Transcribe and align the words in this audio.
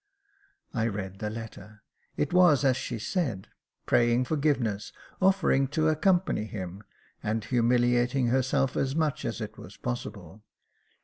I 0.73 0.87
read 0.87 1.19
the 1.19 1.29
letter: 1.29 1.83
it 2.17 2.33
was 2.33 2.65
as 2.65 2.75
she 2.75 2.97
said, 2.97 3.49
praying 3.85 4.25
forgiveness, 4.25 4.91
offering 5.21 5.67
to 5.77 5.89
accompany 5.89 6.45
him, 6.45 6.81
and 7.21 7.45
humiliating 7.45 8.29
herself 8.29 8.75
as 8.75 8.95
much 8.95 9.25
as 9.25 9.39
it 9.41 9.59
was 9.59 9.77
possible. 9.77 10.41